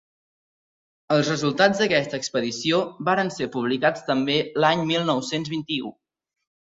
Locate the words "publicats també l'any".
3.57-4.85